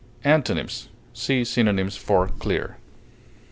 [0.23, 2.77] Antonyms: See synonyms for CLEAR.